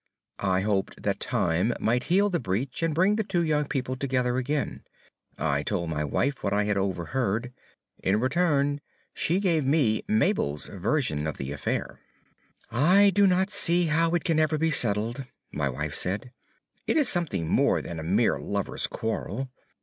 I 0.39 0.61
hoped 0.61 1.03
that 1.03 1.19
time 1.19 1.75
might 1.79 2.05
heal 2.05 2.31
the 2.31 2.39
breach 2.39 2.81
and 2.81 2.95
bring 2.95 3.17
the 3.17 3.23
two 3.23 3.43
young 3.43 3.65
people 3.67 3.95
together 3.95 4.37
again. 4.37 4.81
I 5.37 5.61
told 5.61 5.91
my 5.91 6.03
wife 6.03 6.41
what 6.41 6.53
I 6.53 6.63
had 6.63 6.75
overheard. 6.75 7.53
In 8.01 8.19
return 8.19 8.81
she 9.13 9.39
gave 9.39 9.63
me 9.63 10.01
Mabel's 10.07 10.65
version 10.65 11.27
of 11.27 11.37
the 11.37 11.51
affair. 11.51 11.99
"I 12.71 13.11
do 13.11 13.27
not 13.27 13.51
see 13.51 13.85
how 13.85 14.09
it 14.15 14.23
can 14.23 14.39
ever 14.39 14.57
be 14.57 14.71
settled," 14.71 15.23
my 15.51 15.69
wife 15.69 15.93
said. 15.93 16.31
"It 16.87 16.97
is 16.97 17.07
something 17.07 17.47
more 17.47 17.79
than 17.79 17.99
a 17.99 18.03
mere 18.03 18.39
lovers' 18.39 18.87
quarrel. 18.87 19.51